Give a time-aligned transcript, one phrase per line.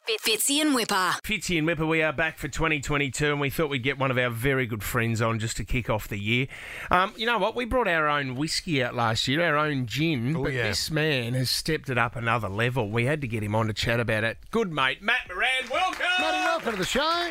[0.00, 1.12] Fitzy and Whipper.
[1.22, 4.16] Fitzy and Whipper, we are back for 2022, and we thought we'd get one of
[4.16, 6.46] our very good friends on just to kick off the year.
[6.90, 7.54] Um, you know what?
[7.54, 10.68] We brought our own whiskey out last year, our own gin, Oh, but yeah.
[10.68, 12.88] this man has stepped it up another level.
[12.90, 14.38] We had to get him on to chat about it.
[14.50, 16.06] Good mate, Matt Moran, welcome.
[16.20, 17.30] Matty, welcome to the show.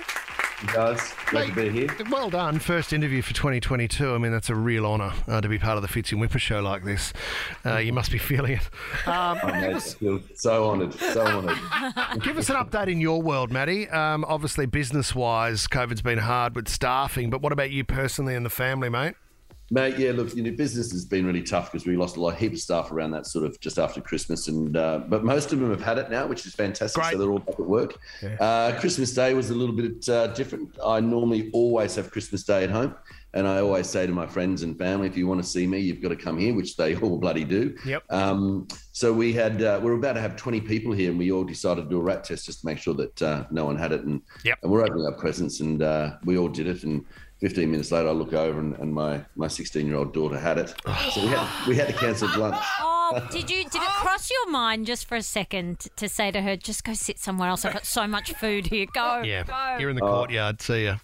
[0.68, 1.14] Guys.
[1.25, 1.89] Great to be here.
[2.09, 2.59] Well done.
[2.59, 4.14] First interview for 2022.
[4.14, 6.39] I mean, that's a real honour uh, to be part of the Fitzy and Whipper
[6.39, 7.14] show like this.
[7.66, 8.70] Uh, you must be feeling it.
[9.07, 11.57] Um, Mate, I feel so honoured, so honoured.
[12.24, 13.89] give us an update in your world, Matty.
[13.89, 18.46] Um, obviously, business wise, COVID's been hard with staffing, but what about you personally and
[18.46, 19.16] the family, mate?
[19.74, 22.36] Mate, yeah, look, you know, business has been really tough because we lost a lot,
[22.36, 25.60] heap of staff around that sort of just after Christmas, and uh, but most of
[25.61, 27.02] them have had it now, which is fantastic.
[27.02, 27.14] Great.
[27.14, 27.97] So they're all back at work.
[28.42, 30.78] Uh, Christmas Day was a little bit uh, different.
[30.86, 32.95] I normally always have Christmas Day at home,
[33.34, 35.80] and I always say to my friends and family, if you want to see me,
[35.80, 37.73] you've got to come here, which they all bloody do.
[37.86, 38.03] Yep.
[38.11, 41.31] Um, so we had uh, we are about to have 20 people here, and we
[41.31, 43.78] all decided to do a rat test just to make sure that uh, no one
[43.78, 44.59] had it, and Yep.
[44.64, 47.06] and we're opening up presents, and uh, we all did it, and.
[47.42, 50.59] 15 minutes later, I look over and, and my my 16 year old daughter had
[50.59, 50.73] it.
[51.11, 52.64] So we had we had to cancel lunch.
[52.80, 56.42] Oh, did you did it cross your mind just for a second to say to
[56.42, 57.66] her, just go sit somewhere else?
[57.66, 58.86] I've got so much food here.
[58.94, 59.23] Go.
[59.23, 59.78] Yeah, Go.
[59.80, 60.12] you're in the oh.
[60.12, 60.62] courtyard.
[60.62, 60.97] See ya.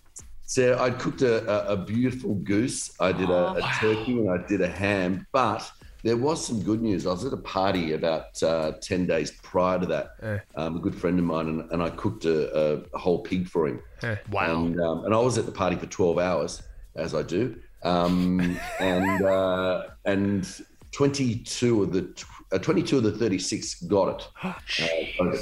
[0.43, 2.95] So I cooked a, a, a beautiful goose.
[2.99, 5.25] I did a, a oh, turkey and I did a ham.
[5.33, 5.69] But
[6.03, 7.05] there was some good news.
[7.05, 10.07] I was at a party about uh, 10 days prior to that.
[10.55, 13.47] Um, a good friend of mine, and, and I cooked a, a, a whole pig
[13.47, 13.81] for him.
[14.31, 14.65] Wow.
[14.65, 16.61] And, um, and I was at the party for 12 hours,
[16.95, 17.55] as I do.
[17.83, 20.47] Um, and uh, and
[20.91, 24.55] 22 of the uh, 22 of the 36 got it.
[25.19, 25.35] Uh.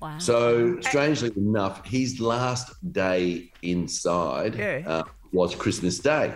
[0.00, 0.18] Wow.
[0.18, 4.82] So strangely enough, his last day inside Yeah.
[4.86, 5.02] uh,
[5.32, 6.34] was Christmas Day,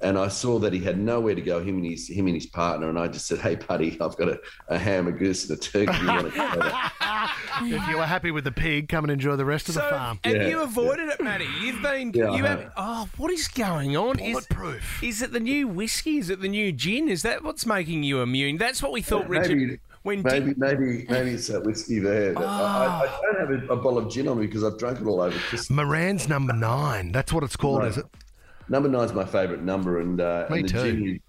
[0.00, 1.60] and I saw that he had nowhere to go.
[1.60, 4.28] Him and his him and his partner, and I just said, "Hey, buddy, I've got
[4.28, 5.98] a, a ham, a goose, and a turkey.
[6.00, 6.90] You want to
[7.62, 10.18] if you were happy with the pig, come and enjoy the rest of the farm.
[10.24, 10.48] have Yeah.
[10.48, 11.48] you avoided it, Matty?
[11.60, 12.60] You've been, Yeah, you have.
[12.60, 12.72] have.
[12.76, 14.18] Oh, what is going on?
[14.18, 15.02] Is, Bulletproof.
[15.02, 16.18] is it the new whiskey?
[16.18, 17.08] Is it the new gin?
[17.08, 18.58] Is that what's making you immune?
[18.58, 19.56] That's what we thought, Richard.
[19.58, 22.38] Maybe, when maybe, Dick- maybe, maybe it's that whiskey there.
[22.38, 22.48] I, I, I
[23.08, 23.20] ah.
[23.22, 25.36] don't have a, a bottle of gin on me because I've drunk it all over
[25.36, 25.70] Christmas.
[25.70, 27.10] Moran's number nine.
[27.12, 27.88] That's what it's called, Right.
[27.90, 28.06] is it?
[28.68, 30.92] Number nine's my favourite number, and, uh, Me and the too.
[30.92, 31.08] gin.
[31.14, 31.20] is-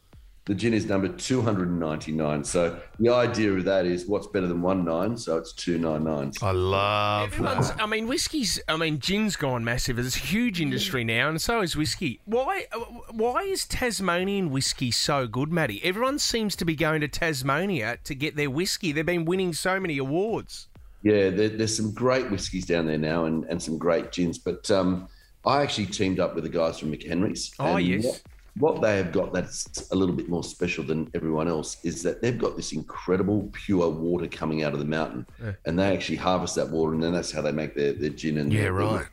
[0.46, 2.44] The gin is number two hundred and ninety nine.
[2.44, 5.16] So the idea of that is what's better than one nine?
[5.16, 6.32] So it's two nine nine.
[6.42, 7.84] I love Everyone's, that.
[7.84, 8.60] I mean, whiskey's.
[8.68, 10.00] I mean, gin's gone massive.
[10.00, 12.20] It's a huge industry now, and so is whiskey.
[12.26, 12.66] Why?
[12.72, 12.80] uh,
[13.12, 15.82] Why is Tasmanian whiskey so good, Matty?
[15.84, 18.92] Everyone seems to be going to Tasmania to get their whiskey.
[18.92, 20.68] They've been winning so many awards.
[21.04, 24.40] Yeah, there, there's some great whiskies down there now, and, and some great gins.
[24.40, 25.08] But um,
[25.46, 27.54] I actually teamed up with the guys from McHenry's.
[27.60, 28.06] Oh, and yes.
[28.06, 28.22] What,
[28.58, 32.22] what they have got that's a little bit more special than everyone else is that
[32.22, 35.26] they've got this incredible pure water coming out of the mountain,
[35.66, 38.38] and they actually harvest that water, and then that's how they make their, their gin
[38.38, 39.06] and Yeah, right.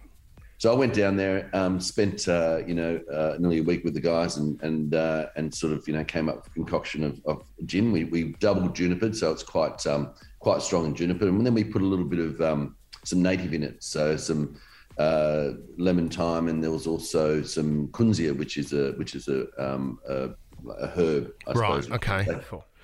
[0.59, 3.95] So I went down there, um, spent uh, you know uh, nearly a week with
[3.95, 7.05] the guys, and and uh, and sort of you know came up with a concoction
[7.05, 7.93] of, of gin.
[7.93, 11.63] We we doubled juniper, so it's quite um, quite strong in juniper, and then we
[11.63, 14.57] put a little bit of um, some native in it, so some
[14.99, 19.47] uh, lemon thyme, and there was also some kunzea, which is a which is a
[19.59, 20.31] um, a,
[20.79, 21.97] a herb, I Right, suppose.
[21.97, 22.41] okay.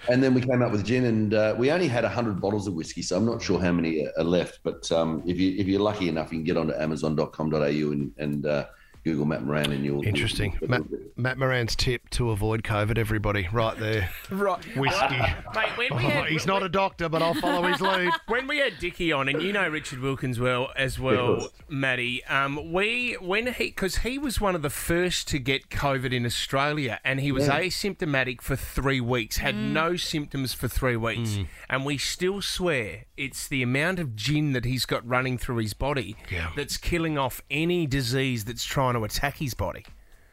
[0.08, 2.74] And then we came up with gin, and uh, we only had hundred bottles of
[2.74, 4.58] whiskey, so I'm not sure how many are left.
[4.64, 7.56] But um, if you if you're lucky enough, you can get onto Amazon.com.au
[7.92, 8.66] and and uh,
[9.04, 10.56] Google Matt Moran, and you'll Interesting.
[10.60, 10.82] you'll- Matt,
[11.16, 14.10] Matt Moran's tip to avoid COVID, everybody, right there.
[14.30, 15.16] Right, Whiskey.
[15.18, 15.34] mate.
[15.76, 18.12] When we Oh, had, he's not a doctor, but I'll follow his lead.
[18.28, 22.24] when we had Dicky on, and you know Richard Wilkins well as well, Matty.
[22.24, 26.24] Um, we when he because he was one of the first to get COVID in
[26.24, 31.38] Australia, and he was asymptomatic for three weeks, had no symptoms for three weeks,
[31.68, 35.74] and we still swear it's the amount of gin that he's got running through his
[35.74, 36.50] body Yeah.
[36.56, 39.84] that's killing off any disease that's trying to attack his body.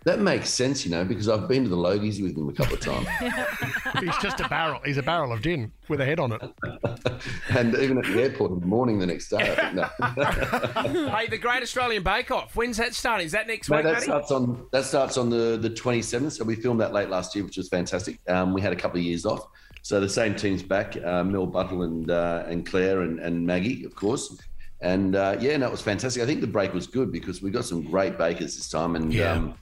[0.05, 2.75] That makes sense, you know, because I've been to the Logies with him a couple
[2.75, 3.05] of times,
[3.99, 4.79] He's just a barrel.
[4.85, 6.41] He's a barrel of gin with a head on it.
[7.49, 9.57] and even at the airport in the morning the next day.
[9.73, 9.83] No.
[11.09, 12.55] hey, the Great Australian Bake Off.
[12.55, 13.25] When's that starting?
[13.25, 14.05] Is that next No, week, that Matty?
[14.05, 16.31] starts on that starts on the the 27th.
[16.31, 18.19] So we filmed that late last year, which was fantastic.
[18.29, 19.47] Um, we had a couple of years off,
[19.81, 23.83] so the same team's back: uh, Mel Buttle and uh, and Claire and, and Maggie,
[23.83, 24.39] of course.
[24.81, 26.23] And uh, yeah, no, it was fantastic.
[26.23, 28.95] I think the break was good because we got some great bakers this time.
[28.95, 29.33] And Yeah.
[29.33, 29.55] um,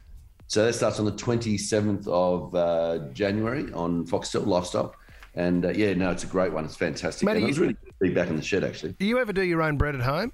[0.47, 4.95] so that starts on the 27th of uh, January on Foxtel Lifestyle.
[5.35, 6.65] And uh, yeah, no, it's a great one.
[6.65, 7.25] It's fantastic.
[7.25, 8.93] Matty, and it was really good to be back in the shed, actually.
[8.93, 10.31] Do you ever do your own bread at home?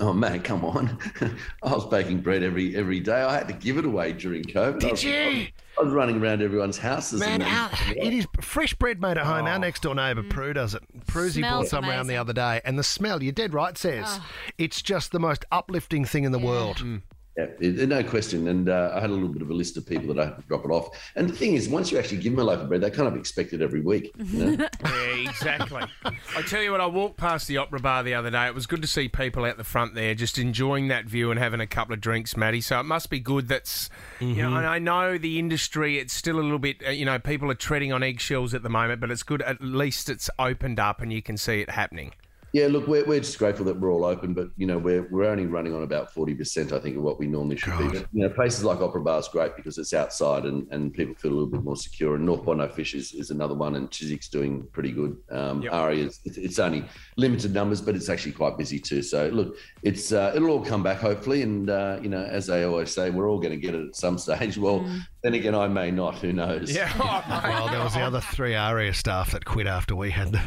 [0.00, 0.98] Oh man, come on!
[1.62, 3.22] I was baking bread every every day.
[3.22, 4.80] I had to give it away during COVID.
[4.80, 5.14] Did was- you?
[5.14, 5.52] I
[5.84, 7.20] was running around everyone's houses.
[7.20, 9.46] Man, and, our, it is fresh bread made at home.
[9.46, 9.58] Our oh.
[9.58, 10.30] next door neighbour, mm.
[10.30, 10.82] Prue, does it.
[11.06, 13.76] Prue's he brought Smells some around the other day, and the smell, you're dead right,
[13.76, 14.20] says.
[14.58, 16.78] It's just the most uplifting thing in the world.
[16.78, 17.02] Mm.
[17.36, 18.48] Yeah, it- no question.
[18.48, 20.36] And uh, I had a little bit of a list of people that I had
[20.36, 20.88] to drop it off.
[21.16, 23.06] And the thing is, once you actually give them a loaf of bread, they kind
[23.08, 24.12] of expect it every week.
[24.16, 24.68] You know?
[24.84, 25.82] Yeah, exactly.
[26.04, 28.46] I tell you what, I walked past the Opera Bar the other day.
[28.46, 31.38] It was good to see people out the front there just enjoying that view and
[31.38, 32.60] having a couple of drinks, Matty.
[32.60, 33.90] So it must be good that's,
[34.20, 37.18] you know, and I know the industry, it's still a little bit, uh, you know,
[37.18, 40.80] people are treading on eggshells at the moment, but it's good at least it's opened
[40.80, 42.12] up and you can see it happening.
[42.52, 45.24] Yeah, look, we're, we're just grateful that we're all open, but you know we're we're
[45.24, 47.88] only running on about forty percent, I think, of what we normally should be.
[47.88, 51.14] But, you know, places like Opera Bar is great because it's outside and, and people
[51.14, 52.14] feel a little bit more secure.
[52.14, 55.16] And North Bondi Fish is, is another one, and Chiswick's doing pretty good.
[55.30, 55.72] Um, Yep.
[55.72, 56.84] ARIA is it's, it's only
[57.16, 59.02] limited numbers, but it's actually quite busy too.
[59.02, 62.64] So look, it's uh, it'll all come back hopefully, and uh, you know, as they
[62.64, 64.56] always say, we're all going to get it at some stage.
[64.56, 64.88] Well,
[65.26, 66.16] then again, I may not.
[66.20, 66.74] Who knows?
[66.74, 66.92] Yeah.
[67.06, 67.22] Oh.
[67.42, 70.40] Well, there was the other three ARIA staff that quit after we had the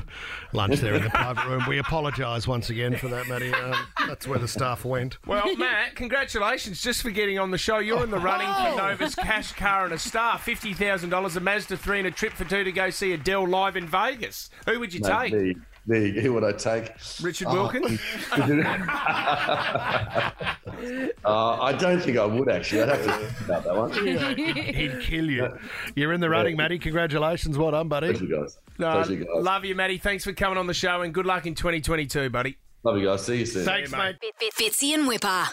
[0.53, 1.63] lunch there in the private room.
[1.67, 3.53] We apologise once again for that, Matty.
[3.53, 3.75] Um,
[4.07, 5.17] that's where the staff went.
[5.27, 7.77] Well, Matt, congratulations just for getting on the show.
[7.79, 11.39] You're in the running for Nova's cash car and a star, fifty thousand dollars, a
[11.39, 14.49] Mazda three, and a trip for two to go see Adele live in Vegas.
[14.65, 15.31] Who would you Mate, take?
[15.33, 16.33] there, you- there you go.
[16.33, 16.91] What I take?
[17.21, 17.99] Richard Oh, Wilkins?
[21.25, 22.81] Uh, I don't think I would actually.
[22.83, 23.91] I'd have to think about that one.
[24.73, 25.49] He'd kill you.
[25.95, 26.79] You're in the running, Matty.
[26.79, 27.57] Congratulations.
[27.57, 28.11] Well done, buddy.
[28.13, 28.57] Pleasure, guys.
[28.77, 29.27] No, Pleasure, guys.
[29.35, 29.97] love you, Matty.
[29.97, 32.57] Thanks for coming on the show and good luck in 2022, buddy.
[32.83, 33.25] Love you guys.
[33.25, 33.65] See you soon.
[33.65, 34.15] Thanks, Yeah, mate.
[34.41, 34.53] mate.
[34.53, 35.47] Fitzy and Whipper.